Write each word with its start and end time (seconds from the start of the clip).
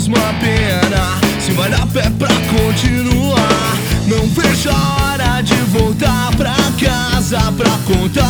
mesmo 0.00 0.16
a 0.16 0.32
pena. 0.40 1.20
Se 1.40 1.52
vai 1.52 1.70
dar 1.70 1.86
pé 1.88 2.08
pra 2.18 2.28
continuar 2.28 3.76
Não 4.06 4.26
vejo 4.28 4.70
a 4.70 5.02
hora 5.02 5.42
de 5.42 5.54
voltar 5.54 6.34
pra 6.36 6.54
casa 6.80 7.52
pra 7.52 7.70
contar. 7.86 8.29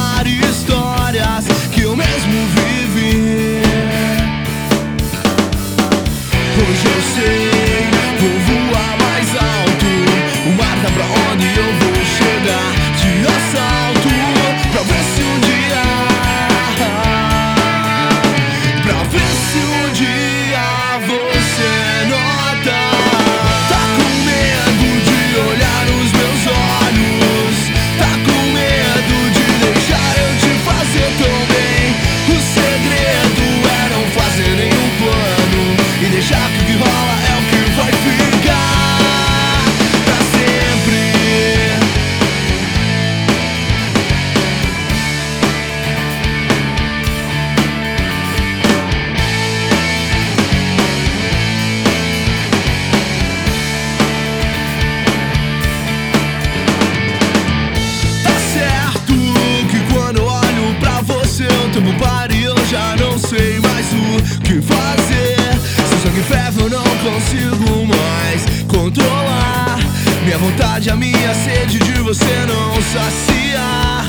levo, 66.51 66.69
não 66.69 66.83
consigo 66.83 67.87
mais 67.87 68.45
controlar. 68.67 69.79
Minha 70.25 70.39
vontade, 70.39 70.91
a 70.91 70.97
minha 70.97 71.34
sede 71.34 71.79
de 71.79 71.93
você 72.01 72.47
não 72.47 72.75
saciar. 72.83 74.06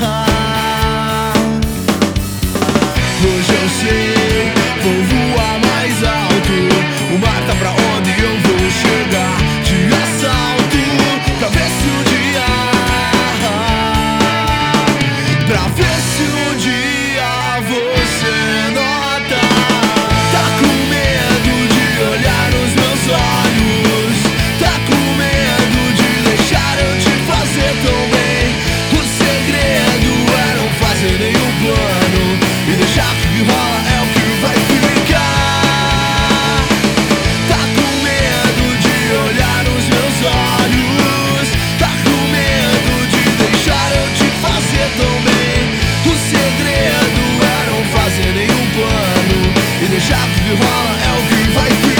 Hoje 3.24 3.52
eu 3.52 3.68
sei, 3.80 4.52
vou 4.82 5.04
voar. 5.04 5.21
Gdy 50.42 50.54
wala 50.58 50.92
Elki, 51.10 51.40
wajki 51.56 51.91